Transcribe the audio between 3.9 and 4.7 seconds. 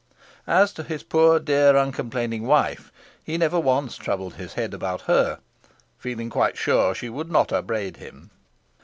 troubled his